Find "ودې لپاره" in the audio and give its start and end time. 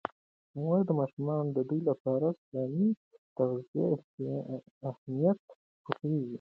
1.59-2.27